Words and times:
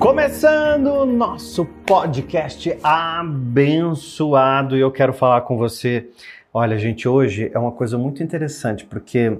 Começando 0.00 0.86
o 0.86 1.04
nosso 1.04 1.66
podcast 1.86 2.74
abençoado 2.82 4.74
e 4.74 4.80
eu 4.80 4.90
quero 4.90 5.12
falar 5.12 5.42
com 5.42 5.58
você. 5.58 6.08
Olha, 6.54 6.78
gente, 6.78 7.06
hoje 7.06 7.50
é 7.52 7.58
uma 7.58 7.70
coisa 7.70 7.98
muito 7.98 8.22
interessante 8.22 8.86
porque 8.86 9.36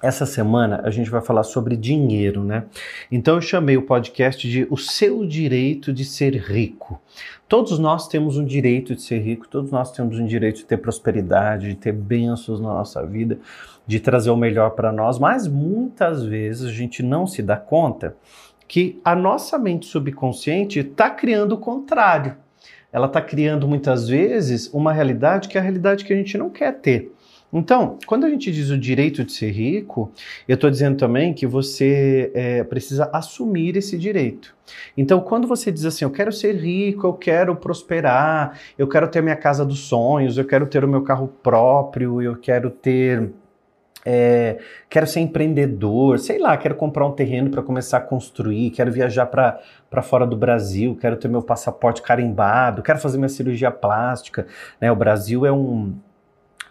essa 0.00 0.24
semana 0.24 0.80
a 0.84 0.90
gente 0.90 1.10
vai 1.10 1.20
falar 1.20 1.42
sobre 1.42 1.76
dinheiro, 1.76 2.44
né? 2.44 2.66
Então 3.10 3.34
eu 3.34 3.40
chamei 3.40 3.76
o 3.76 3.82
podcast 3.82 4.48
de 4.48 4.64
O 4.70 4.76
Seu 4.76 5.26
Direito 5.26 5.92
de 5.92 6.04
Ser 6.04 6.36
Rico. 6.36 7.02
Todos 7.48 7.76
nós 7.80 8.06
temos 8.06 8.38
um 8.38 8.44
direito 8.44 8.94
de 8.94 9.02
ser 9.02 9.18
rico, 9.18 9.48
todos 9.48 9.72
nós 9.72 9.90
temos 9.90 10.20
um 10.20 10.24
direito 10.24 10.58
de 10.58 10.66
ter 10.66 10.76
prosperidade, 10.76 11.68
de 11.68 11.74
ter 11.74 11.92
bênçãos 11.92 12.60
na 12.60 12.68
nossa 12.68 13.04
vida, 13.04 13.40
de 13.88 13.98
trazer 13.98 14.30
o 14.30 14.36
melhor 14.36 14.70
para 14.70 14.92
nós, 14.92 15.18
mas 15.18 15.48
muitas 15.48 16.24
vezes 16.24 16.68
a 16.68 16.72
gente 16.72 17.02
não 17.02 17.26
se 17.26 17.42
dá 17.42 17.56
conta 17.56 18.14
que 18.70 19.00
a 19.04 19.16
nossa 19.16 19.58
mente 19.58 19.86
subconsciente 19.86 20.78
está 20.78 21.10
criando 21.10 21.56
o 21.56 21.58
contrário. 21.58 22.36
Ela 22.92 23.08
está 23.08 23.20
criando 23.20 23.66
muitas 23.66 24.06
vezes 24.06 24.72
uma 24.72 24.92
realidade 24.92 25.48
que 25.48 25.58
é 25.58 25.60
a 25.60 25.64
realidade 25.64 26.04
que 26.04 26.12
a 26.12 26.16
gente 26.16 26.38
não 26.38 26.48
quer 26.48 26.78
ter. 26.78 27.12
Então, 27.52 27.98
quando 28.06 28.26
a 28.26 28.30
gente 28.30 28.52
diz 28.52 28.70
o 28.70 28.78
direito 28.78 29.24
de 29.24 29.32
ser 29.32 29.50
rico, 29.50 30.12
eu 30.46 30.54
estou 30.54 30.70
dizendo 30.70 30.96
também 30.96 31.34
que 31.34 31.48
você 31.48 32.30
é, 32.32 32.62
precisa 32.62 33.10
assumir 33.12 33.76
esse 33.76 33.98
direito. 33.98 34.54
Então, 34.96 35.18
quando 35.18 35.48
você 35.48 35.72
diz 35.72 35.84
assim, 35.84 36.04
eu 36.04 36.10
quero 36.12 36.30
ser 36.30 36.54
rico, 36.54 37.08
eu 37.08 37.14
quero 37.14 37.56
prosperar, 37.56 38.56
eu 38.78 38.86
quero 38.86 39.08
ter 39.08 39.20
minha 39.20 39.34
casa 39.34 39.64
dos 39.64 39.80
sonhos, 39.80 40.38
eu 40.38 40.44
quero 40.44 40.64
ter 40.68 40.84
o 40.84 40.88
meu 40.88 41.02
carro 41.02 41.26
próprio, 41.26 42.22
eu 42.22 42.36
quero 42.36 42.70
ter 42.70 43.32
é, 44.04 44.58
quero 44.88 45.06
ser 45.06 45.20
empreendedor, 45.20 46.18
sei 46.18 46.38
lá, 46.38 46.56
quero 46.56 46.74
comprar 46.74 47.06
um 47.06 47.12
terreno 47.12 47.50
para 47.50 47.62
começar 47.62 47.98
a 47.98 48.00
construir, 48.00 48.70
quero 48.70 48.90
viajar 48.90 49.26
para 49.26 50.02
fora 50.02 50.26
do 50.26 50.36
Brasil, 50.36 50.96
quero 51.00 51.16
ter 51.16 51.28
meu 51.28 51.42
passaporte 51.42 52.02
carimbado, 52.02 52.82
quero 52.82 52.98
fazer 52.98 53.18
minha 53.18 53.28
cirurgia 53.28 53.70
plástica. 53.70 54.46
Né? 54.80 54.90
O 54.90 54.96
Brasil 54.96 55.44
é 55.44 55.52
um, 55.52 55.94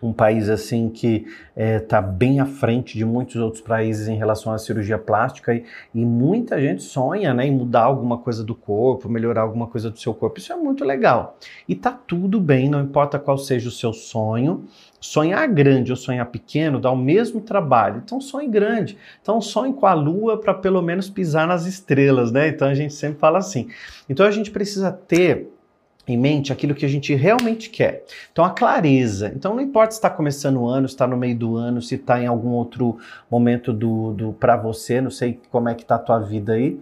um 0.01 0.13
país 0.13 0.49
assim 0.49 0.89
que 0.89 1.25
está 1.55 1.97
é, 1.97 2.01
bem 2.01 2.39
à 2.39 2.45
frente 2.45 2.97
de 2.97 3.03
muitos 3.03 3.35
outros 3.35 3.61
países 3.61 4.07
em 4.07 4.15
relação 4.15 4.53
à 4.53 4.57
cirurgia 4.57 4.97
plástica 4.97 5.53
e, 5.53 5.65
e, 5.93 6.05
muita 6.05 6.59
gente 6.59 6.83
sonha 6.83 7.33
né, 7.33 7.45
em 7.45 7.51
mudar 7.51 7.83
alguma 7.83 8.17
coisa 8.17 8.43
do 8.43 8.55
corpo, 8.55 9.09
melhorar 9.09 9.41
alguma 9.41 9.67
coisa 9.67 9.89
do 9.89 9.99
seu 9.99 10.13
corpo. 10.13 10.39
Isso 10.39 10.53
é 10.53 10.55
muito 10.55 10.85
legal. 10.85 11.37
E 11.67 11.75
tá 11.75 11.91
tudo 11.91 12.39
bem, 12.39 12.69
não 12.69 12.81
importa 12.81 13.19
qual 13.19 13.37
seja 13.37 13.67
o 13.67 13.71
seu 13.71 13.91
sonho. 13.91 14.65
Sonhar 15.01 15.47
grande 15.47 15.91
ou 15.91 15.97
sonhar 15.97 16.25
pequeno 16.25 16.79
dá 16.79 16.91
o 16.91 16.97
mesmo 16.97 17.41
trabalho. 17.41 18.01
Então 18.03 18.19
sonhe 18.19 18.47
grande. 18.47 18.97
Então 19.21 19.39
sonhe 19.39 19.73
com 19.73 19.85
a 19.85 19.93
lua 19.93 20.39
para 20.39 20.53
pelo 20.53 20.81
menos 20.81 21.09
pisar 21.09 21.47
nas 21.47 21.65
estrelas, 21.65 22.31
né? 22.31 22.49
Então 22.49 22.67
a 22.67 22.73
gente 22.73 22.93
sempre 22.93 23.19
fala 23.19 23.39
assim. 23.39 23.69
Então 24.09 24.25
a 24.25 24.31
gente 24.31 24.51
precisa 24.51 24.91
ter 24.91 25.49
em 26.11 26.17
mente 26.17 26.51
aquilo 26.51 26.75
que 26.75 26.85
a 26.85 26.89
gente 26.89 27.13
realmente 27.13 27.69
quer. 27.69 28.03
Então, 28.31 28.43
a 28.43 28.49
clareza. 28.49 29.31
Então, 29.35 29.55
não 29.55 29.61
importa 29.61 29.91
se 29.91 29.97
está 29.97 30.09
começando 30.09 30.57
o 30.57 30.67
ano, 30.67 30.87
se 30.87 30.95
está 30.95 31.07
no 31.07 31.17
meio 31.17 31.37
do 31.37 31.55
ano, 31.55 31.81
se 31.81 31.95
está 31.95 32.21
em 32.21 32.27
algum 32.27 32.49
outro 32.49 32.97
momento 33.29 33.71
do, 33.73 34.13
do 34.13 34.33
para 34.33 34.57
você, 34.57 35.01
não 35.01 35.11
sei 35.11 35.39
como 35.51 35.69
é 35.69 35.75
que 35.75 35.83
está 35.83 35.95
a 35.95 35.99
tua 35.99 36.19
vida 36.19 36.53
aí, 36.53 36.79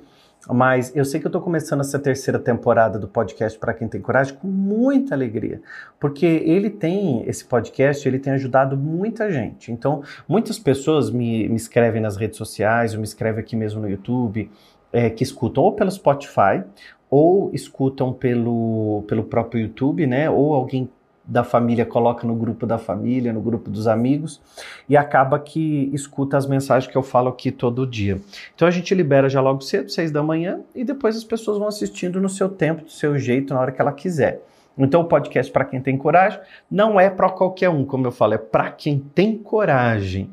mas 0.49 0.95
eu 0.95 1.03
sei 1.03 1.19
que 1.19 1.25
eu 1.25 1.29
estou 1.29 1.41
começando 1.41 1.81
essa 1.81 1.99
terceira 1.99 2.39
temporada 2.39 2.97
do 2.97 3.07
podcast 3.07 3.57
para 3.59 3.73
quem 3.73 3.87
tem 3.87 3.99
coragem 3.99 4.33
com 4.35 4.47
muita 4.47 5.13
alegria, 5.13 5.61
porque 5.99 6.25
ele 6.25 6.69
tem 6.69 7.23
esse 7.27 7.43
podcast, 7.43 8.07
ele 8.07 8.19
tem 8.19 8.33
ajudado 8.33 8.77
muita 8.77 9.29
gente. 9.29 9.71
Então, 9.71 10.03
muitas 10.27 10.57
pessoas 10.57 11.09
me, 11.09 11.49
me 11.49 11.55
escrevem 11.55 12.01
nas 12.01 12.15
redes 12.15 12.37
sociais, 12.37 12.93
ou 12.93 12.99
me 12.99 13.05
escrevem 13.05 13.41
aqui 13.41 13.55
mesmo 13.55 13.81
no 13.81 13.89
YouTube, 13.89 14.49
é, 14.91 15.09
que 15.09 15.23
escutam 15.23 15.63
ou 15.63 15.73
pelo 15.73 15.91
Spotify 15.91 16.63
ou 17.09 17.49
escutam 17.53 18.11
pelo, 18.13 19.03
pelo 19.07 19.23
próprio 19.23 19.61
YouTube, 19.61 20.05
né? 20.05 20.29
Ou 20.29 20.53
alguém 20.53 20.89
da 21.27 21.43
família 21.43 21.85
coloca 21.85 22.25
no 22.25 22.35
grupo 22.35 22.65
da 22.65 22.77
família, 22.77 23.33
no 23.33 23.41
grupo 23.41 23.69
dos 23.69 23.85
amigos, 23.85 24.41
e 24.87 24.95
acaba 24.95 25.37
que 25.37 25.89
escuta 25.93 26.37
as 26.37 26.47
mensagens 26.47 26.89
que 26.89 26.97
eu 26.97 27.03
falo 27.03 27.27
aqui 27.27 27.51
todo 27.51 27.85
dia. 27.85 28.21
Então 28.55 28.67
a 28.67 28.71
gente 28.71 28.95
libera 28.95 29.27
já 29.27 29.41
logo 29.41 29.61
cedo, 29.61 29.89
seis 29.89 30.09
da 30.09 30.23
manhã, 30.23 30.61
e 30.73 30.85
depois 30.85 31.17
as 31.17 31.25
pessoas 31.25 31.57
vão 31.57 31.67
assistindo 31.67 32.21
no 32.21 32.29
seu 32.29 32.47
tempo, 32.47 32.85
do 32.85 32.91
seu 32.91 33.17
jeito, 33.17 33.53
na 33.53 33.59
hora 33.59 33.71
que 33.71 33.81
ela 33.81 33.91
quiser. 33.91 34.41
Então 34.77 35.01
o 35.01 35.05
podcast 35.05 35.51
para 35.51 35.65
quem 35.65 35.81
tem 35.81 35.97
coragem 35.97 36.39
não 36.69 36.99
é 36.99 37.09
para 37.09 37.29
qualquer 37.29 37.69
um, 37.69 37.83
como 37.83 38.07
eu 38.07 38.11
falo, 38.11 38.35
é 38.35 38.37
para 38.37 38.71
quem 38.71 38.99
tem 38.99 39.37
coragem. 39.37 40.29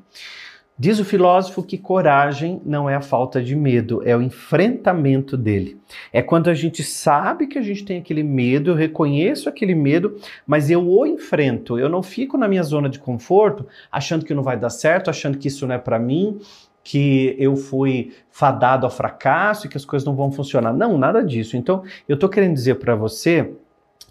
Diz 0.76 0.98
o 0.98 1.04
filósofo 1.04 1.62
que 1.62 1.78
coragem 1.78 2.60
não 2.66 2.90
é 2.90 2.96
a 2.96 3.00
falta 3.00 3.40
de 3.40 3.54
medo, 3.54 4.02
é 4.04 4.16
o 4.16 4.20
enfrentamento 4.20 5.36
dele. 5.36 5.78
É 6.12 6.20
quando 6.20 6.50
a 6.50 6.54
gente 6.54 6.82
sabe 6.82 7.46
que 7.46 7.56
a 7.56 7.62
gente 7.62 7.84
tem 7.84 7.98
aquele 7.98 8.24
medo, 8.24 8.72
eu 8.72 8.74
reconheço 8.74 9.48
aquele 9.48 9.72
medo, 9.72 10.16
mas 10.44 10.70
eu 10.70 10.84
o 10.84 11.06
enfrento. 11.06 11.78
Eu 11.78 11.88
não 11.88 12.02
fico 12.02 12.36
na 12.36 12.48
minha 12.48 12.62
zona 12.64 12.88
de 12.88 12.98
conforto 12.98 13.64
achando 13.90 14.24
que 14.24 14.34
não 14.34 14.42
vai 14.42 14.56
dar 14.56 14.70
certo, 14.70 15.08
achando 15.08 15.38
que 15.38 15.46
isso 15.46 15.64
não 15.64 15.76
é 15.76 15.78
para 15.78 15.96
mim, 15.96 16.40
que 16.82 17.36
eu 17.38 17.54
fui 17.54 18.12
fadado 18.28 18.84
ao 18.84 18.90
fracasso 18.90 19.66
e 19.66 19.70
que 19.70 19.76
as 19.76 19.84
coisas 19.84 20.04
não 20.04 20.16
vão 20.16 20.32
funcionar. 20.32 20.72
Não, 20.72 20.98
nada 20.98 21.22
disso. 21.22 21.56
Então, 21.56 21.84
eu 22.08 22.14
estou 22.14 22.28
querendo 22.28 22.54
dizer 22.54 22.80
para 22.80 22.96
você 22.96 23.52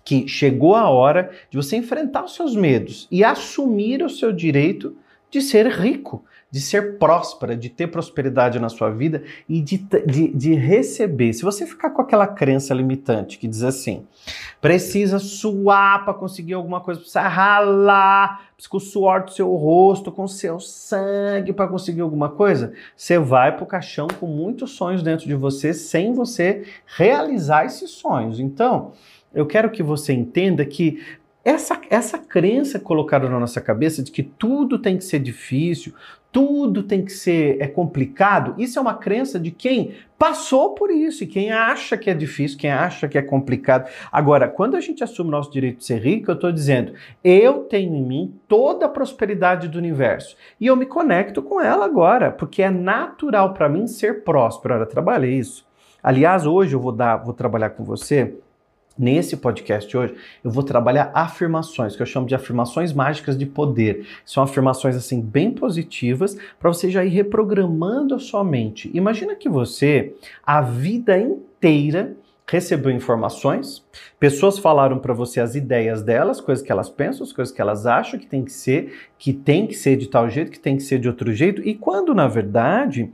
que 0.05 0.29
chegou 0.29 0.75
a 0.75 0.89
hora 0.89 1.29
de 1.49 1.57
você 1.57 1.75
enfrentar 1.75 2.23
os 2.23 2.35
seus 2.35 2.55
medos 2.55 3.05
e 3.11 3.21
assumir 3.21 4.01
o 4.01 4.09
seu 4.09 4.31
direito 4.31 4.95
de 5.33 5.41
ser 5.41 5.67
rico 5.67 6.23
de 6.53 6.61
ser 6.61 6.99
próspera, 6.99 7.57
de 7.57 7.67
ter 7.67 7.87
prosperidade 7.87 8.59
na 8.59 8.69
sua 8.69 8.91
vida 8.91 9.23
e 9.49 9.59
de, 9.59 9.75
de, 10.05 10.27
de 10.27 10.53
receber. 10.53 11.33
Se 11.33 11.41
você 11.41 11.65
ficar 11.65 11.89
com 11.89 11.99
aquela 11.99 12.27
crença 12.27 12.75
limitante 12.75 13.39
que 13.39 13.47
diz 13.47 13.63
assim, 13.63 14.05
precisa 14.61 15.17
suar 15.17 16.05
para 16.05 16.13
conseguir 16.13 16.53
alguma 16.53 16.79
coisa, 16.79 16.99
precisa 16.99 17.27
ralar, 17.27 18.49
precisa 18.53 18.69
com 18.69 18.77
o 18.77 18.79
suor 18.79 19.23
do 19.23 19.31
seu 19.31 19.51
rosto, 19.55 20.11
com 20.11 20.25
o 20.25 20.29
seu 20.29 20.59
sangue 20.59 21.51
para 21.53 21.67
conseguir 21.67 22.01
alguma 22.01 22.29
coisa, 22.29 22.71
você 22.95 23.17
vai 23.17 23.55
para 23.55 23.63
o 23.63 23.67
caixão 23.67 24.05
com 24.19 24.27
muitos 24.27 24.73
sonhos 24.73 25.01
dentro 25.01 25.25
de 25.25 25.33
você 25.33 25.73
sem 25.73 26.13
você 26.13 26.67
realizar 26.85 27.65
esses 27.65 27.89
sonhos. 27.89 28.39
Então, 28.39 28.91
eu 29.33 29.47
quero 29.47 29.71
que 29.71 29.81
você 29.81 30.13
entenda 30.13 30.63
que 30.63 31.01
essa, 31.43 31.79
essa 31.89 32.17
crença 32.17 32.79
colocada 32.79 33.27
na 33.27 33.39
nossa 33.39 33.59
cabeça 33.59 34.01
de 34.01 34.11
que 34.11 34.23
tudo 34.23 34.79
tem 34.79 34.97
que 34.97 35.03
ser 35.03 35.19
difícil, 35.19 35.93
tudo 36.31 36.81
tem 36.81 37.03
que 37.05 37.11
ser 37.11 37.61
é 37.61 37.67
complicado, 37.67 38.55
isso 38.57 38.79
é 38.79 38.81
uma 38.81 38.95
crença 38.95 39.39
de 39.39 39.51
quem 39.51 39.93
passou 40.17 40.73
por 40.73 40.89
isso 40.89 41.23
e 41.23 41.27
quem 41.27 41.51
acha 41.51 41.95
que 41.95 42.09
é 42.09 42.13
difícil, 42.13 42.57
quem 42.57 42.71
acha 42.71 43.07
que 43.07 43.17
é 43.17 43.21
complicado. 43.21 43.87
Agora, 44.11 44.47
quando 44.47 44.75
a 44.75 44.79
gente 44.79 45.03
assume 45.03 45.27
o 45.27 45.31
nosso 45.31 45.51
direito 45.51 45.79
de 45.79 45.85
ser 45.85 45.99
rico, 45.99 46.31
eu 46.31 46.35
estou 46.35 46.51
dizendo, 46.51 46.93
eu 47.23 47.65
tenho 47.65 47.93
em 47.93 48.03
mim 48.03 48.33
toda 48.47 48.85
a 48.85 48.89
prosperidade 48.89 49.67
do 49.67 49.77
universo 49.77 50.35
e 50.59 50.65
eu 50.65 50.75
me 50.75 50.85
conecto 50.85 51.43
com 51.43 51.61
ela 51.61 51.85
agora, 51.85 52.31
porque 52.31 52.63
é 52.63 52.71
natural 52.71 53.53
para 53.53 53.69
mim 53.69 53.85
ser 53.85 54.23
próspero. 54.23 54.75
Eu 54.75 54.85
trabalhei 54.87 55.37
isso. 55.37 55.67
Aliás, 56.01 56.45
hoje 56.45 56.73
eu 56.73 56.79
vou 56.79 56.91
dar, 56.91 57.17
vou 57.17 57.33
trabalhar 57.33 57.69
com 57.71 57.83
você 57.83 58.33
Nesse 58.97 59.35
podcast 59.35 59.95
hoje, 59.97 60.13
eu 60.43 60.51
vou 60.51 60.61
trabalhar 60.61 61.09
afirmações, 61.15 61.95
que 61.95 62.01
eu 62.01 62.05
chamo 62.05 62.27
de 62.27 62.35
afirmações 62.35 62.93
mágicas 62.93 63.35
de 63.35 63.45
poder. 63.45 64.05
São 64.23 64.43
afirmações 64.43 64.95
assim 64.95 65.19
bem 65.19 65.49
positivas 65.49 66.37
para 66.59 66.71
você 66.71 66.91
já 66.91 67.03
ir 67.03 67.09
reprogramando 67.09 68.13
a 68.13 68.19
sua 68.19 68.43
mente. 68.43 68.91
Imagina 68.93 69.35
que 69.35 69.49
você 69.49 70.13
a 70.45 70.61
vida 70.61 71.17
inteira 71.17 72.15
recebeu 72.47 72.91
informações, 72.91 73.83
pessoas 74.19 74.59
falaram 74.59 74.99
para 74.99 75.13
você 75.13 75.39
as 75.39 75.55
ideias 75.55 76.03
delas, 76.03 76.39
coisas 76.39 76.63
que 76.63 76.71
elas 76.71 76.89
pensam, 76.89 77.23
as 77.23 77.33
coisas 77.33 77.53
que 77.53 77.61
elas 77.61 77.87
acham 77.87 78.19
que 78.19 78.27
tem 78.27 78.43
que 78.43 78.51
ser, 78.51 78.93
que 79.17 79.33
tem 79.33 79.65
que 79.65 79.73
ser 79.73 79.95
de 79.95 80.07
tal 80.07 80.29
jeito, 80.29 80.51
que 80.51 80.59
tem 80.59 80.77
que 80.77 80.83
ser 80.83 80.99
de 80.99 81.07
outro 81.07 81.33
jeito, 81.33 81.67
e 81.67 81.73
quando 81.73 82.13
na 82.13 82.27
verdade 82.27 83.11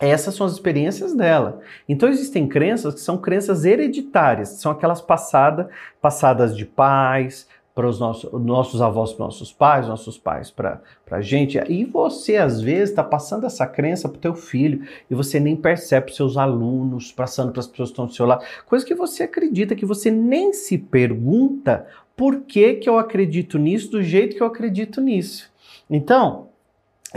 essas 0.00 0.34
são 0.34 0.46
as 0.46 0.52
experiências 0.52 1.14
dela. 1.14 1.60
Então 1.88 2.08
existem 2.08 2.46
crenças 2.46 2.94
que 2.94 3.00
são 3.00 3.18
crenças 3.18 3.64
hereditárias, 3.64 4.50
são 4.60 4.72
aquelas 4.72 5.00
passada, 5.00 5.68
passadas 6.00 6.56
de 6.56 6.64
pais 6.64 7.46
para 7.76 7.86
os 7.86 8.00
nossos, 8.00 8.32
nossos 8.32 8.80
avós 8.80 9.12
para 9.12 9.26
nossos 9.26 9.52
pais, 9.52 9.86
nossos 9.86 10.16
pais 10.16 10.50
para 10.50 10.80
a 11.10 11.20
gente. 11.20 11.58
E 11.68 11.84
você, 11.84 12.36
às 12.36 12.58
vezes, 12.58 12.88
está 12.88 13.04
passando 13.04 13.44
essa 13.44 13.66
crença 13.66 14.08
para 14.08 14.16
o 14.16 14.20
teu 14.20 14.34
filho 14.34 14.86
e 15.10 15.14
você 15.14 15.38
nem 15.38 15.54
percebe 15.54 16.14
seus 16.14 16.38
alunos, 16.38 17.12
passando 17.12 17.52
para 17.52 17.60
as 17.60 17.66
pessoas 17.66 17.90
que 17.90 17.92
estão 17.92 18.06
do 18.06 18.14
seu 18.14 18.24
lado. 18.24 18.42
Coisa 18.64 18.84
que 18.84 18.94
você 18.94 19.24
acredita, 19.24 19.76
que 19.76 19.84
você 19.84 20.10
nem 20.10 20.54
se 20.54 20.78
pergunta 20.78 21.86
por 22.16 22.40
que, 22.40 22.76
que 22.76 22.88
eu 22.88 22.98
acredito 22.98 23.58
nisso 23.58 23.90
do 23.90 24.02
jeito 24.02 24.34
que 24.34 24.42
eu 24.42 24.46
acredito 24.46 25.02
nisso. 25.02 25.50
Então, 25.90 26.48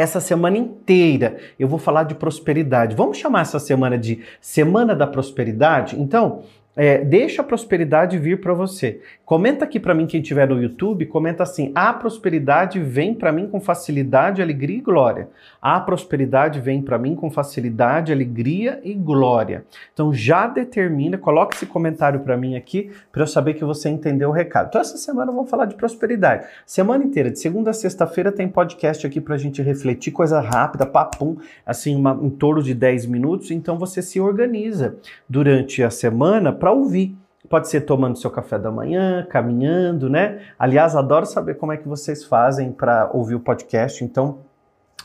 essa 0.01 0.22
semana 0.22 0.57
inteira 0.57 1.38
eu 1.60 1.68
vou 1.68 1.78
falar 1.78 2.04
de 2.04 2.16
prosperidade. 2.16 2.96
Vamos 2.96 3.18
chamar 3.18 3.42
essa 3.42 3.60
semana 3.60 3.98
de 3.98 4.22
Semana 4.40 4.96
da 4.96 5.06
Prosperidade? 5.06 6.00
Então, 6.00 6.44
é, 6.75 7.04
deixa 7.04 7.42
a 7.42 7.45
prosperidade 7.45 8.18
vir 8.18 8.39
para 8.39 8.54
você. 8.54 9.01
Comenta 9.25 9.66
aqui 9.66 9.80
para 9.80 9.94
mim 9.94 10.07
quem 10.07 10.21
estiver 10.21 10.48
no 10.48 10.62
YouTube, 10.62 11.06
comenta 11.06 11.44
assim: 11.44 11.71
a 11.75 11.92
prosperidade 11.94 12.80
vem 12.80 13.13
para 13.13 13.31
mim 13.31 13.48
com 13.48 13.60
facilidade, 13.60 14.42
alegria 14.42 14.77
e 14.77 14.81
glória. 14.81 15.30
A 15.62 15.80
prosperidade 15.80 16.60
vem 16.60 16.81
para 16.81 16.98
mim 16.98 17.16
com 17.16 17.30
facilidade, 17.30 18.12
alegria 18.12 18.80
e 18.83 18.94
glória. 18.94 19.66
Então 19.94 20.13
já 20.13 20.48
determina, 20.48 21.18
coloque 21.18 21.56
esse 21.56 21.66
comentário 21.66 22.21
para 22.21 22.38
mim 22.38 22.56
aqui 22.56 22.92
para 23.12 23.24
eu 23.24 23.27
saber 23.27 23.56
que 23.56 23.65
você 23.65 23.89
entendeu 23.89 24.30
o 24.30 24.33
recado. 24.33 24.68
Então 24.69 24.81
essa 24.81 24.98
semana 24.98 25.31
vamos 25.31 25.50
falar 25.50 25.65
de 25.65 25.75
prosperidade. 25.75 26.45
Semana 26.65 27.04
inteira, 27.04 27.30
de 27.30 27.39
segunda 27.39 27.72
a 27.72 27.74
sexta-feira 27.74 28.31
tem 28.31 28.48
podcast 28.48 29.06
aqui 29.06 29.19
para 29.19 29.36
a 29.36 29.38
gente 29.38 29.62
refletir, 29.62 30.12
coisa 30.12 30.39
rápida, 30.39 30.86
papum, 30.86 31.38
assim, 31.65 31.95
uma, 31.95 32.18
em 32.22 32.30
torno 32.30 32.63
de 32.63 32.74
10 32.74 33.06
minutos. 33.07 33.51
Então 33.51 33.77
você 33.77 34.01
se 34.01 34.19
organiza 34.19 34.95
durante 35.27 35.83
a 35.83 35.89
semana 35.89 36.51
para 36.60 36.72
ouvir. 36.72 37.18
Pode 37.50 37.68
ser 37.68 37.82
tomando 37.82 38.20
seu 38.20 38.30
café 38.30 38.60
da 38.60 38.70
manhã, 38.70 39.26
caminhando, 39.28 40.10
né? 40.10 40.40
Aliás, 40.60 40.96
adoro 40.96 41.26
saber 41.26 41.56
como 41.56 41.72
é 41.72 41.78
que 41.78 41.88
vocês 41.88 42.24
fazem 42.24 42.72
para 42.72 43.10
ouvir 43.12 43.34
o 43.34 43.40
podcast. 43.40 44.04
Então, 44.04 44.40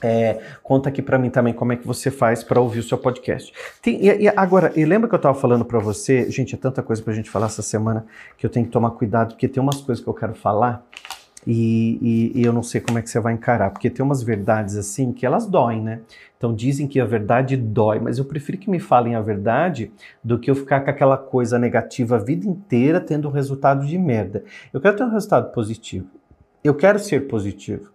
é, 0.02 0.40
conta 0.62 0.90
aqui 0.90 1.00
para 1.00 1.18
mim 1.18 1.30
também 1.30 1.54
como 1.54 1.72
é 1.72 1.76
que 1.76 1.86
você 1.86 2.10
faz 2.10 2.44
para 2.44 2.60
ouvir 2.60 2.80
o 2.80 2.82
seu 2.82 2.98
podcast. 2.98 3.52
Tem, 3.80 4.04
e, 4.04 4.24
e 4.24 4.28
agora, 4.28 4.72
e 4.76 4.84
lembra 4.84 5.08
que 5.08 5.14
eu 5.14 5.18
estava 5.18 5.34
falando 5.34 5.64
para 5.64 5.78
você, 5.78 6.30
gente, 6.30 6.54
é 6.54 6.58
tanta 6.58 6.82
coisa 6.82 7.02
para 7.02 7.12
a 7.12 7.16
gente 7.16 7.30
falar 7.30 7.46
essa 7.46 7.62
semana 7.62 8.04
que 8.36 8.44
eu 8.44 8.50
tenho 8.50 8.66
que 8.66 8.72
tomar 8.72 8.90
cuidado, 8.90 9.28
porque 9.28 9.48
tem 9.48 9.62
umas 9.62 9.80
coisas 9.80 10.02
que 10.02 10.10
eu 10.10 10.14
quero 10.14 10.34
falar 10.34 10.84
e, 11.46 11.98
e, 12.34 12.40
e, 12.40 12.44
eu 12.44 12.52
não 12.52 12.62
sei 12.62 12.80
como 12.80 12.98
é 12.98 13.02
que 13.02 13.10
você 13.10 13.20
vai 13.20 13.34
encarar, 13.34 13.70
porque 13.70 13.90
tem 13.90 14.04
umas 14.04 14.22
verdades 14.22 14.76
assim 14.76 15.12
que 15.12 15.26
elas 15.26 15.46
doem, 15.46 15.82
né? 15.82 16.00
Então 16.36 16.54
dizem 16.54 16.86
que 16.86 17.00
a 17.00 17.04
verdade 17.04 17.56
dói, 17.56 17.98
mas 17.98 18.18
eu 18.18 18.24
prefiro 18.24 18.58
que 18.58 18.70
me 18.70 18.78
falem 18.78 19.14
a 19.14 19.20
verdade 19.20 19.92
do 20.22 20.38
que 20.38 20.50
eu 20.50 20.54
ficar 20.54 20.80
com 20.80 20.90
aquela 20.90 21.16
coisa 21.16 21.58
negativa 21.58 22.16
a 22.16 22.18
vida 22.18 22.46
inteira 22.46 23.00
tendo 23.00 23.28
um 23.28 23.30
resultado 23.30 23.86
de 23.86 23.98
merda. 23.98 24.44
Eu 24.72 24.80
quero 24.80 24.96
ter 24.96 25.04
um 25.04 25.10
resultado 25.10 25.52
positivo. 25.52 26.06
Eu 26.62 26.74
quero 26.74 26.98
ser 26.98 27.28
positivo. 27.28 27.92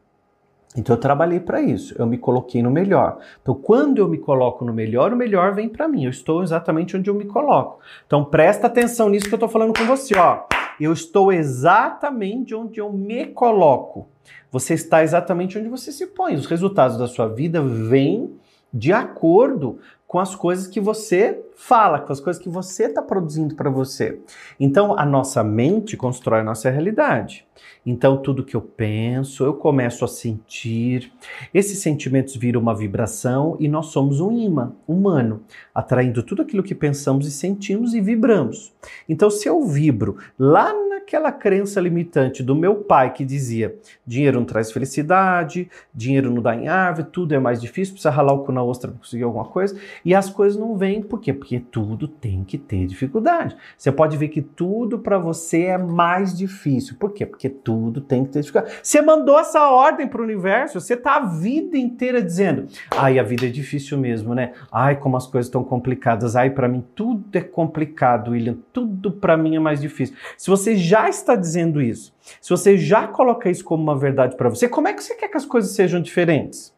Então 0.78 0.96
eu 0.96 1.00
trabalhei 1.00 1.40
para 1.40 1.62
isso, 1.62 1.96
eu 1.98 2.06
me 2.06 2.18
coloquei 2.18 2.62
no 2.62 2.70
melhor. 2.70 3.18
Então 3.42 3.56
quando 3.56 3.98
eu 3.98 4.08
me 4.08 4.20
coloco 4.20 4.64
no 4.64 4.74
melhor, 4.74 5.12
o 5.12 5.18
melhor 5.18 5.54
vem 5.54 5.68
para 5.68 5.88
mim. 5.88 6.06
Eu 6.06 6.12
estou 6.12 6.44
exatamente 6.44 6.96
onde 6.96 7.10
eu 7.10 7.16
me 7.16 7.26
coloco. 7.26 7.80
Então 8.06 8.24
presta 8.24 8.68
atenção 8.68 9.10
nisso 9.10 9.28
que 9.28 9.34
eu 9.34 9.38
estou 9.38 9.50
falando 9.50 9.78
com 9.78 9.86
você, 9.86 10.16
ó. 10.18 10.59
Eu 10.80 10.94
estou 10.94 11.32
exatamente 11.32 12.56
onde 12.56 12.80
eu 12.80 12.92
me 12.92 13.26
coloco. 13.26 14.08
Você 14.52 14.74
está 14.74 15.04
exatamente 15.04 15.58
onde 15.58 15.70
você 15.70 15.92
se 15.92 16.08
põe. 16.08 16.36
Os 16.36 16.46
resultados 16.46 16.98
da 16.98 17.08
sua 17.08 17.28
vida 17.28 17.62
vêm 17.62 18.34
de 18.74 18.94
acordo 18.94 19.80
com 20.10 20.18
as 20.18 20.34
coisas 20.34 20.66
que 20.66 20.82
você 20.82 21.40
fala, 21.56 22.00
com 22.00 22.12
as 22.12 22.20
coisas 22.20 22.42
que 22.42 22.50
você 22.50 22.86
está 22.86 23.00
produzindo 23.00 23.54
para 23.54 23.70
você. 23.70 24.20
Então, 24.60 24.98
a 24.98 25.06
nossa 25.06 25.44
mente 25.44 25.96
constrói 25.96 26.40
a 26.40 26.44
nossa 26.44 26.68
realidade. 26.68 27.46
Então, 27.86 28.18
tudo 28.18 28.44
que 28.44 28.56
eu 28.56 28.62
penso, 28.62 29.44
eu 29.46 29.54
começo 29.54 30.04
a 30.04 30.08
sentir. 30.08 31.12
Esses 31.54 31.78
sentimentos 31.78 32.36
viram 32.36 32.60
uma 32.60 32.76
vibração 32.76 33.56
e 33.60 33.68
nós 33.68 33.88
somos 33.88 34.20
um 34.20 34.32
imã 34.32 34.74
humano, 34.88 35.44
atraindo 35.76 36.24
tudo 36.24 36.42
aquilo 36.42 36.64
que 36.64 36.74
pensamos 36.74 37.28
e 37.28 37.32
sentimos 37.32 37.94
e 37.94 38.02
vibramos. 38.02 38.74
Então, 39.08 39.30
se 39.30 39.48
eu 39.48 39.62
vibro 39.64 40.18
lá 40.40 40.74
naquela 41.10 41.32
crença 41.32 41.82
limitante 41.82 42.44
do 42.44 42.56
meu 42.56 42.76
pai 42.76 43.12
que 43.12 43.26
dizia: 43.26 43.76
dinheiro 44.06 44.40
não 44.40 44.46
traz 44.46 44.72
felicidade, 44.72 45.70
dinheiro 45.94 46.30
não 46.30 46.42
dá 46.42 46.56
em 46.56 46.68
árvore, 46.68 47.08
tudo 47.12 47.34
é 47.34 47.40
mais 47.40 47.60
difícil, 47.60 47.94
precisa 47.94 48.12
ralar 48.12 48.34
o 48.34 48.44
cu 48.44 48.52
na 48.52 48.64
ostra 48.64 48.92
para 48.92 49.00
conseguir 49.00 49.24
alguma 49.24 49.46
coisa, 49.46 49.76
e 50.04 50.16
as 50.16 50.30
coisas 50.30 50.60
não 50.60 50.78
vêm, 50.78 51.02
por 51.02 51.20
quê? 51.20 51.34
Porque 51.34 51.60
tudo 51.60 52.08
tem 52.08 52.44
que 52.44 52.58
ter 52.58 52.86
dificuldade. 52.86 53.56
Você 53.78 53.92
pode 53.92 54.18
ver 54.18 54.30
que 54.30 54.42
tudo 54.42 55.00
para 55.00 55.18
você 55.18 55.64
é 55.64 55.78
mais 55.78 56.38
difícil. 56.38 56.96
Por 57.00 57.14
quê? 57.14 57.26
Porque 57.26 57.50
tudo 57.50 58.02
tem 58.02 58.24
que 58.24 58.32
ter 58.32 58.42
dificuldade. 58.42 58.80
Você 58.82 59.02
mandou 59.02 59.40
essa 59.40 59.70
ordem 59.70 60.08
para 60.08 60.22
o 60.22 60.24
universo, 60.24 60.80
você 60.80 60.96
tá 60.96 61.18
a 61.18 61.26
vida 61.26 61.78
inteira 61.78 62.22
dizendo: 62.22 62.68
ai, 62.92 63.20
a 63.20 63.24
vida 63.24 63.46
é 63.46 63.50
difícil 63.50 63.98
mesmo, 63.98 64.34
né? 64.34 64.54
Ai, 64.72 64.96
como 64.96 65.18
as 65.18 65.28
coisas 65.28 65.48
estão 65.48 65.64
complicadas. 65.64 66.36
Ai, 66.36 66.50
para 66.50 66.68
mim 66.68 66.84
tudo 66.96 67.36
é 67.38 67.42
complicado, 67.42 68.32
William. 68.32 68.58
Tudo 68.72 69.12
para 69.12 69.38
mim 69.38 69.56
é 69.56 69.60
mais 69.60 69.82
difícil. 69.82 70.16
Se 70.38 70.50
você 70.50 70.76
já 70.76 71.10
está 71.10 71.36
dizendo 71.36 71.82
isso, 71.82 72.14
se 72.42 72.50
você 72.50 72.78
já 72.78 73.08
coloca 73.08 73.50
isso 73.50 73.64
como 73.64 73.82
uma 73.82 73.98
verdade 73.98 74.36
para 74.36 74.50
você, 74.50 74.68
como 74.68 74.88
é 74.88 74.94
que 74.94 75.04
você 75.04 75.16
quer 75.16 75.28
que 75.28 75.38
as 75.38 75.46
coisas 75.46 75.72
sejam 75.72 76.02
diferentes? 76.02 76.74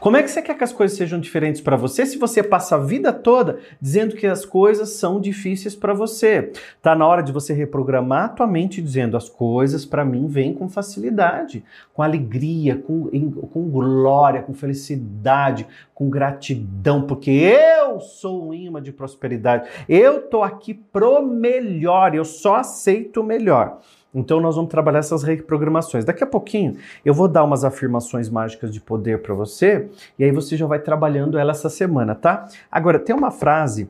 Como 0.00 0.16
é 0.16 0.22
que 0.22 0.30
você 0.30 0.42
quer 0.42 0.56
que 0.56 0.64
as 0.64 0.72
coisas 0.72 0.96
sejam 0.96 1.20
diferentes 1.20 1.60
para 1.60 1.76
você 1.76 2.04
se 2.04 2.18
você 2.18 2.42
passa 2.42 2.74
a 2.74 2.78
vida 2.78 3.12
toda 3.12 3.58
dizendo 3.80 4.16
que 4.16 4.26
as 4.26 4.44
coisas 4.44 4.90
são 4.90 5.20
difíceis 5.20 5.74
para 5.74 5.94
você? 5.94 6.52
Tá 6.82 6.94
na 6.94 7.06
hora 7.06 7.22
de 7.22 7.32
você 7.32 7.52
reprogramar 7.52 8.24
a 8.24 8.28
tua 8.28 8.46
mente 8.46 8.82
dizendo 8.82 9.16
as 9.16 9.28
coisas 9.28 9.84
para 9.84 10.04
mim 10.04 10.26
vêm 10.26 10.52
com 10.52 10.68
facilidade, 10.68 11.64
com 11.94 12.02
alegria, 12.02 12.76
com, 12.76 13.08
com 13.52 13.68
glória, 13.68 14.42
com 14.42 14.52
felicidade, 14.52 15.66
com 15.94 16.10
gratidão, 16.10 17.02
porque 17.02 17.30
eu 17.30 18.00
sou 18.00 18.48
um 18.48 18.54
imã 18.54 18.82
de 18.82 18.92
prosperidade. 18.92 19.68
Eu 19.88 20.22
tô 20.22 20.42
aqui 20.42 20.74
pro 20.74 21.22
melhor, 21.22 22.14
eu 22.14 22.24
só 22.24 22.56
aceito 22.56 23.20
o 23.20 23.24
melhor. 23.24 23.80
Então 24.14 24.40
nós 24.40 24.56
vamos 24.56 24.70
trabalhar 24.70 24.98
essas 24.98 25.22
reprogramações. 25.22 26.04
Daqui 26.04 26.24
a 26.24 26.26
pouquinho 26.26 26.76
eu 27.04 27.14
vou 27.14 27.28
dar 27.28 27.44
umas 27.44 27.64
afirmações 27.64 28.28
mágicas 28.28 28.72
de 28.72 28.80
poder 28.80 29.22
para 29.22 29.34
você 29.34 29.88
e 30.18 30.24
aí 30.24 30.32
você 30.32 30.56
já 30.56 30.66
vai 30.66 30.80
trabalhando 30.80 31.38
ela 31.38 31.52
essa 31.52 31.70
semana, 31.70 32.14
tá? 32.14 32.48
Agora 32.70 32.98
tem 32.98 33.14
uma 33.14 33.30
frase 33.30 33.88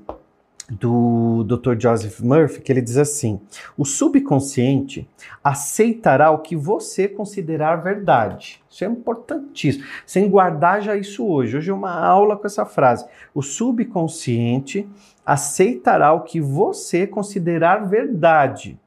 do 0.71 1.43
Dr. 1.45 1.75
Joseph 1.77 2.21
Murphy 2.21 2.61
que 2.61 2.71
ele 2.71 2.81
diz 2.81 2.97
assim: 2.97 3.41
"O 3.77 3.85
subconsciente 3.85 5.09
aceitará 5.43 6.31
o 6.31 6.39
que 6.39 6.55
você 6.55 7.09
considerar 7.09 7.77
verdade". 7.77 8.63
Isso 8.71 8.85
é 8.85 8.87
importantíssimo. 8.87 9.85
Sem 10.07 10.29
guardar 10.29 10.81
já 10.81 10.97
isso 10.97 11.27
hoje. 11.27 11.57
Hoje 11.57 11.71
é 11.71 11.75
uma 11.75 11.93
aula 11.93 12.37
com 12.37 12.47
essa 12.47 12.65
frase. 12.65 13.05
O 13.35 13.43
subconsciente 13.43 14.89
aceitará 15.27 16.13
o 16.13 16.21
que 16.21 16.41
você 16.41 17.07
considerar 17.07 17.89
verdade. 17.89 18.79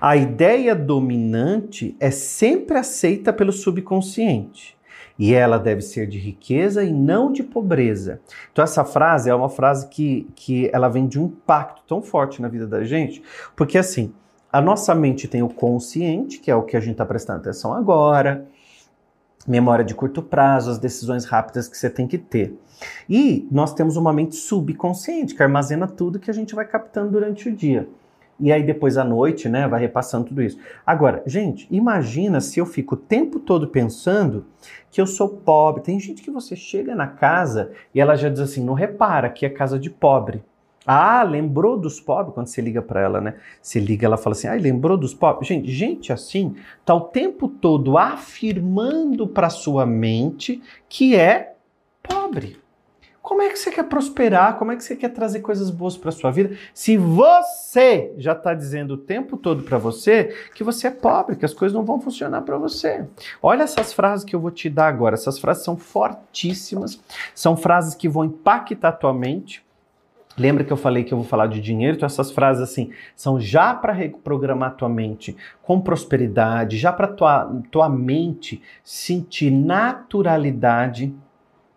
A 0.00 0.16
ideia 0.16 0.74
dominante 0.74 1.96
é 2.00 2.10
sempre 2.10 2.78
aceita 2.78 3.32
pelo 3.32 3.52
subconsciente. 3.52 4.74
E 5.18 5.32
ela 5.32 5.58
deve 5.58 5.80
ser 5.80 6.08
de 6.08 6.18
riqueza 6.18 6.82
e 6.82 6.92
não 6.92 7.30
de 7.30 7.42
pobreza. 7.42 8.20
Então, 8.52 8.64
essa 8.64 8.84
frase 8.84 9.30
é 9.30 9.34
uma 9.34 9.48
frase 9.48 9.88
que, 9.88 10.28
que 10.34 10.68
ela 10.72 10.88
vem 10.88 11.06
de 11.06 11.20
um 11.20 11.26
impacto 11.26 11.82
tão 11.86 12.02
forte 12.02 12.42
na 12.42 12.48
vida 12.48 12.66
da 12.66 12.82
gente, 12.82 13.22
porque 13.54 13.78
assim, 13.78 14.12
a 14.52 14.60
nossa 14.60 14.94
mente 14.94 15.28
tem 15.28 15.42
o 15.42 15.48
consciente, 15.48 16.38
que 16.38 16.50
é 16.50 16.56
o 16.56 16.62
que 16.62 16.76
a 16.76 16.80
gente 16.80 16.92
está 16.92 17.06
prestando 17.06 17.40
atenção 17.40 17.72
agora, 17.72 18.44
memória 19.46 19.84
de 19.84 19.94
curto 19.94 20.20
prazo, 20.20 20.70
as 20.70 20.78
decisões 20.78 21.24
rápidas 21.24 21.68
que 21.68 21.76
você 21.76 21.88
tem 21.88 22.08
que 22.08 22.18
ter. 22.18 22.58
E 23.08 23.46
nós 23.52 23.72
temos 23.72 23.96
uma 23.96 24.12
mente 24.12 24.34
subconsciente, 24.34 25.34
que 25.34 25.42
armazena 25.42 25.86
tudo 25.86 26.18
que 26.18 26.30
a 26.30 26.34
gente 26.34 26.56
vai 26.56 26.66
captando 26.66 27.12
durante 27.12 27.48
o 27.48 27.54
dia 27.54 27.88
e 28.38 28.52
aí 28.52 28.62
depois 28.62 28.96
à 28.96 29.04
noite, 29.04 29.48
né, 29.48 29.68
vai 29.68 29.80
repassando 29.80 30.26
tudo 30.26 30.42
isso. 30.42 30.58
Agora, 30.84 31.22
gente, 31.26 31.66
imagina 31.70 32.40
se 32.40 32.58
eu 32.58 32.66
fico 32.66 32.94
o 32.94 32.98
tempo 32.98 33.38
todo 33.38 33.68
pensando 33.68 34.44
que 34.90 35.00
eu 35.00 35.06
sou 35.06 35.28
pobre. 35.28 35.82
Tem 35.82 35.98
gente 36.00 36.22
que 36.22 36.30
você 36.30 36.56
chega 36.56 36.94
na 36.94 37.06
casa 37.06 37.72
e 37.94 38.00
ela 38.00 38.16
já 38.16 38.28
diz 38.28 38.40
assim: 38.40 38.64
"Não 38.64 38.74
repara 38.74 39.28
que 39.28 39.46
é 39.46 39.50
casa 39.50 39.78
de 39.78 39.90
pobre". 39.90 40.42
Ah, 40.86 41.22
lembrou 41.22 41.78
dos 41.78 41.98
pobres? 41.98 42.34
Quando 42.34 42.46
você 42.46 42.60
liga 42.60 42.82
para 42.82 43.00
ela, 43.00 43.20
né? 43.20 43.34
Você 43.62 43.80
liga, 43.80 44.06
ela 44.06 44.16
fala 44.16 44.34
assim: 44.34 44.48
"Ah, 44.48 44.54
lembrou 44.54 44.96
dos 44.96 45.14
pobres?". 45.14 45.48
Gente, 45.48 45.70
gente 45.70 46.12
assim 46.12 46.56
tá 46.84 46.94
o 46.94 47.02
tempo 47.02 47.48
todo 47.48 47.96
afirmando 47.96 49.26
para 49.26 49.48
sua 49.48 49.86
mente 49.86 50.62
que 50.88 51.16
é 51.16 51.54
pobre. 52.02 52.63
Como 53.24 53.40
é 53.40 53.48
que 53.48 53.58
você 53.58 53.70
quer 53.70 53.84
prosperar? 53.84 54.58
Como 54.58 54.70
é 54.70 54.76
que 54.76 54.84
você 54.84 54.94
quer 54.94 55.08
trazer 55.08 55.40
coisas 55.40 55.70
boas 55.70 55.96
para 55.96 56.12
sua 56.12 56.30
vida? 56.30 56.58
Se 56.74 56.98
você 56.98 58.12
já 58.18 58.32
está 58.32 58.52
dizendo 58.52 58.92
o 58.92 58.98
tempo 58.98 59.38
todo 59.38 59.62
para 59.62 59.78
você 59.78 60.24
que 60.54 60.62
você 60.62 60.88
é 60.88 60.90
pobre, 60.90 61.34
que 61.34 61.44
as 61.46 61.54
coisas 61.54 61.74
não 61.74 61.86
vão 61.86 61.98
funcionar 61.98 62.42
para 62.42 62.58
você. 62.58 63.08
Olha 63.42 63.62
essas 63.62 63.94
frases 63.94 64.26
que 64.26 64.36
eu 64.36 64.40
vou 64.40 64.50
te 64.50 64.68
dar 64.68 64.88
agora. 64.88 65.14
Essas 65.14 65.38
frases 65.38 65.64
são 65.64 65.74
fortíssimas, 65.74 67.00
são 67.34 67.56
frases 67.56 67.94
que 67.94 68.10
vão 68.10 68.26
impactar 68.26 68.90
a 68.90 68.92
tua 68.92 69.14
mente. 69.14 69.64
Lembra 70.36 70.62
que 70.62 70.72
eu 70.72 70.76
falei 70.76 71.02
que 71.02 71.14
eu 71.14 71.18
vou 71.18 71.26
falar 71.26 71.46
de 71.46 71.62
dinheiro? 71.62 71.96
Então 71.96 72.06
essas 72.06 72.30
frases 72.30 72.62
assim 72.62 72.90
são 73.16 73.40
já 73.40 73.72
para 73.72 73.94
reprogramar 73.94 74.76
tua 74.76 74.90
mente 74.90 75.34
com 75.62 75.80
prosperidade, 75.80 76.76
já 76.76 76.92
para 76.92 77.08
tua 77.08 77.50
tua 77.70 77.88
mente 77.88 78.60
sentir 78.82 79.50
naturalidade 79.50 81.14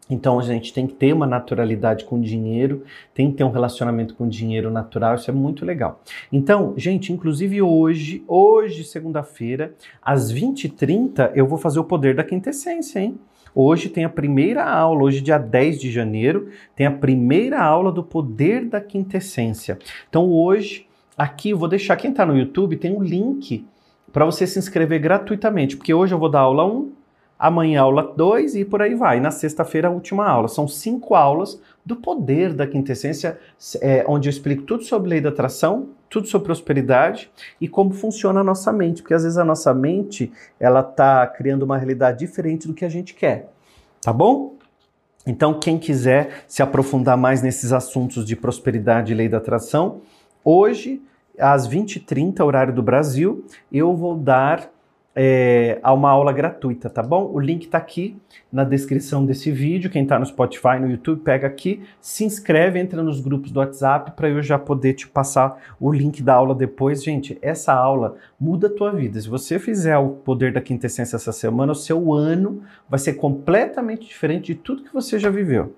Então 0.10 0.40
a 0.40 0.44
gente 0.44 0.74
tem 0.74 0.88
que 0.88 0.94
ter 0.94 1.14
uma 1.14 1.28
naturalidade 1.28 2.06
com 2.06 2.20
dinheiro, 2.20 2.84
tem 3.14 3.32
que 3.32 3.38
ter 3.38 3.44
um 3.44 3.52
relacionamento 3.52 4.16
com 4.16 4.28
dinheiro 4.28 4.72
natural, 4.72 5.16
isso 5.16 5.30
é 5.30 5.34
muito 5.34 5.66
legal. 5.66 6.02
Então, 6.32 6.74
gente, 6.78 7.12
inclusive 7.12 7.62
hoje, 7.62 8.24
hoje, 8.28 8.84
segunda-feira, 8.84 9.74
às 10.02 10.32
20h30, 10.32 11.32
eu 11.36 11.46
vou 11.46 11.58
fazer 11.58 11.80
o 11.80 11.84
poder 11.84 12.16
da 12.16 12.24
quintessência, 12.24 13.00
hein? 13.00 13.18
Hoje 13.54 13.90
tem 13.90 14.06
a 14.06 14.10
primeira 14.10 14.64
aula, 14.64 15.04
hoje 15.04 15.20
dia 15.20 15.40
10 15.40 15.80
de 15.80 15.92
janeiro, 15.92 16.50
tem 16.76 16.86
a 16.86 16.92
primeira 16.92 17.60
aula 17.60 17.92
do 17.92 18.04
poder 18.04 18.66
da 18.66 18.80
quintessência. 18.80 19.80
Então 20.08 20.32
hoje, 20.32 20.86
aqui 21.18 21.50
eu 21.50 21.58
vou 21.58 21.68
deixar, 21.68 21.96
quem 21.96 22.12
está 22.12 22.24
no 22.24 22.38
YouTube, 22.38 22.78
tem 22.78 22.96
um 22.96 23.02
link 23.02 23.66
para 24.14 24.26
você 24.26 24.46
se 24.46 24.60
inscrever 24.60 25.00
gratuitamente, 25.00 25.76
porque 25.76 25.94
hoje 25.94 26.14
eu 26.14 26.20
vou 26.20 26.30
dar 26.30 26.42
aula 26.42 26.66
1, 26.66 26.92
amanhã 27.38 27.82
aula 27.82 28.14
2 28.16 28.56
e 28.56 28.66
por 28.66 28.82
aí 28.82 28.96
vai. 28.96 29.20
Na 29.20 29.32
sexta-feira 29.32 29.88
a 29.88 29.92
última 29.92 30.28
aula. 30.28 30.48
São 30.48 30.68
cinco 30.68 31.16
aulas 31.16 31.62
do 31.86 31.96
poder 31.96 32.54
da 32.54 32.68
quintessência, 32.68 33.40
é, 33.82 34.04
onde 34.08 34.28
eu 34.28 34.32
explico 34.32 34.64
tudo 34.64 34.84
sobre 34.84 35.10
lei 35.10 35.22
da 35.22 35.30
atração, 35.30 35.90
tudo 36.10 36.28
sobre 36.28 36.46
prosperidade 36.46 37.32
e 37.62 37.68
como 37.68 37.92
funciona 37.92 38.42
a 38.42 38.44
nossa 38.44 38.72
mente, 38.74 39.02
porque 39.02 39.14
às 39.14 39.24
vezes 39.24 39.38
a 39.38 39.46
nossa 39.46 39.74
mente 39.74 40.32
ela 40.60 40.82
está 40.82 41.26
criando 41.28 41.64
uma 41.64 41.78
realidade 41.78 42.20
diferente 42.20 42.68
do 42.68 42.74
que 42.74 42.86
a 42.86 42.90
gente 42.90 43.14
quer, 43.14 43.50
tá 44.02 44.12
bom? 44.12 44.56
Então 45.26 45.60
quem 45.60 45.78
quiser 45.78 46.44
se 46.48 46.62
aprofundar 46.62 47.18
mais 47.18 47.42
nesses 47.42 47.72
assuntos 47.72 48.26
de 48.26 48.36
prosperidade 48.36 49.12
e 49.12 49.16
lei 49.16 49.30
da 49.30 49.38
atração, 49.38 50.02
hoje 50.44 51.02
às 51.40 51.68
20h30, 51.70 52.44
horário 52.44 52.74
do 52.74 52.82
Brasil, 52.82 53.46
eu 53.72 53.96
vou 53.96 54.16
dar 54.16 54.70
é, 55.20 55.80
a 55.82 55.92
uma 55.92 56.12
aula 56.12 56.32
gratuita, 56.32 56.92
tá 56.92 57.02
bom? 57.02 57.32
O 57.34 57.40
link 57.40 57.64
está 57.64 57.80
aqui 57.80 58.16
na 58.52 58.64
descrição 58.64 59.26
desse 59.26 59.50
vídeo. 59.50 59.90
Quem 59.90 60.04
está 60.04 60.20
no 60.20 60.26
Spotify, 60.28 60.78
no 60.80 60.88
YouTube, 60.88 61.24
pega 61.24 61.48
aqui, 61.48 61.82
se 62.00 62.24
inscreve, 62.24 62.80
entra 62.80 63.02
nos 63.02 63.20
grupos 63.20 63.50
do 63.50 63.60
WhatsApp 63.60 64.12
para 64.12 64.30
eu 64.30 64.44
já 64.44 64.60
poder 64.60 64.94
te 64.94 65.08
passar 65.08 65.60
o 65.80 65.92
link 65.92 66.22
da 66.22 66.36
aula 66.36 66.54
depois. 66.54 67.04
Gente, 67.04 67.36
essa 67.42 67.74
aula 67.74 68.16
muda 68.40 68.68
a 68.68 68.70
tua 68.70 68.92
vida. 68.92 69.20
Se 69.20 69.28
você 69.28 69.58
fizer 69.58 69.98
o 69.98 70.10
poder 70.10 70.54
da 70.54 70.62
quintessência 70.62 71.16
essa 71.16 71.32
semana, 71.32 71.72
o 71.72 71.76
seu 71.76 72.14
ano 72.14 72.62
vai 72.88 73.00
ser 73.00 73.14
completamente 73.14 74.08
diferente 74.08 74.54
de 74.54 74.56
tudo 74.56 74.84
que 74.84 74.94
você 74.94 75.18
já 75.18 75.32
viveu. 75.32 75.74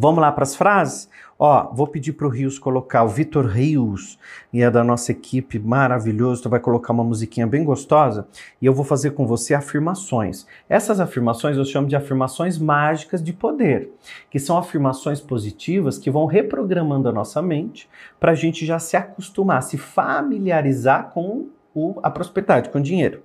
Vamos 0.00 0.20
lá 0.20 0.30
para 0.30 0.44
as 0.44 0.54
frases? 0.54 1.10
Ó, 1.36 1.74
vou 1.74 1.88
pedir 1.88 2.12
para 2.12 2.24
o 2.24 2.30
Rios 2.30 2.56
colocar, 2.56 3.02
o 3.02 3.08
Vitor 3.08 3.46
Rios, 3.46 4.16
e 4.52 4.62
é 4.62 4.70
da 4.70 4.84
nossa 4.84 5.10
equipe 5.10 5.58
maravilhoso, 5.58 6.44
tu 6.44 6.48
vai 6.48 6.60
colocar 6.60 6.92
uma 6.92 7.02
musiquinha 7.02 7.48
bem 7.48 7.64
gostosa, 7.64 8.28
e 8.62 8.66
eu 8.66 8.72
vou 8.72 8.84
fazer 8.84 9.10
com 9.10 9.26
você 9.26 9.54
afirmações. 9.54 10.46
Essas 10.68 11.00
afirmações 11.00 11.56
eu 11.56 11.64
chamo 11.64 11.88
de 11.88 11.96
afirmações 11.96 12.58
mágicas 12.58 13.20
de 13.20 13.32
poder, 13.32 13.90
que 14.30 14.38
são 14.38 14.56
afirmações 14.56 15.20
positivas 15.20 15.98
que 15.98 16.12
vão 16.12 16.26
reprogramando 16.26 17.08
a 17.08 17.12
nossa 17.12 17.42
mente 17.42 17.90
para 18.20 18.30
a 18.30 18.36
gente 18.36 18.64
já 18.64 18.78
se 18.78 18.96
acostumar, 18.96 19.64
se 19.64 19.76
familiarizar 19.76 21.10
com 21.10 21.48
o, 21.74 21.98
a 22.04 22.10
prosperidade, 22.10 22.68
com 22.68 22.78
o 22.78 22.82
dinheiro. 22.82 23.20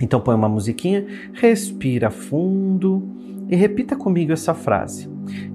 Então 0.00 0.20
põe 0.20 0.34
uma 0.34 0.48
musiquinha, 0.48 1.06
respira 1.32 2.10
fundo 2.10 3.02
e 3.48 3.54
repita 3.54 3.94
comigo 3.94 4.32
essa 4.32 4.54
frase: 4.54 5.08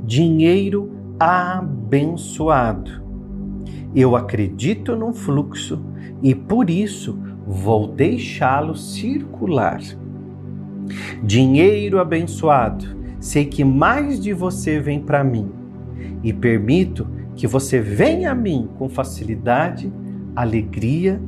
Dinheiro 0.03 0.91
abençoado. 1.19 3.03
Eu 3.95 4.15
acredito 4.15 4.95
num 4.95 5.13
fluxo 5.13 5.83
e 6.21 6.35
por 6.35 6.69
isso 6.69 7.17
vou 7.47 7.87
deixá-lo 7.87 8.75
circular. 8.75 9.81
Dinheiro 11.23 11.99
abençoado, 11.99 12.85
sei 13.19 13.45
que 13.45 13.63
mais 13.63 14.19
de 14.19 14.33
você 14.33 14.79
vem 14.79 14.99
para 14.99 15.23
mim 15.23 15.49
e 16.21 16.33
permito 16.33 17.07
que 17.35 17.47
você 17.47 17.79
venha 17.79 18.31
a 18.31 18.35
mim 18.35 18.69
com 18.77 18.87
facilidade, 18.87 19.91
alegria 20.35 21.21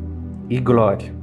e 0.50 0.60
glória. 0.60 1.17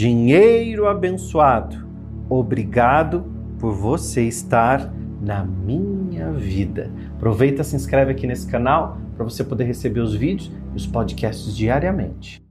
Dinheiro 0.00 0.88
abençoado, 0.88 1.86
obrigado 2.26 3.30
por 3.58 3.74
você 3.74 4.22
estar 4.22 4.90
na 5.20 5.44
minha 5.44 6.32
vida. 6.32 6.90
Aproveita, 7.16 7.62
se 7.62 7.76
inscreve 7.76 8.12
aqui 8.12 8.26
nesse 8.26 8.46
canal 8.46 8.96
para 9.14 9.24
você 9.24 9.44
poder 9.44 9.64
receber 9.64 10.00
os 10.00 10.14
vídeos 10.14 10.50
e 10.72 10.76
os 10.76 10.86
podcasts 10.86 11.54
diariamente. 11.54 12.42